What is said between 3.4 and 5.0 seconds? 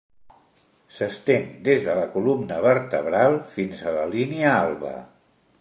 fins a la línia alba.